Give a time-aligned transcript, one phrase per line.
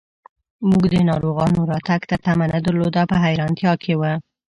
[0.69, 4.01] موږ د ناروغانو راتګ ته تمه نه درلوده، په حیرانتیا کې و.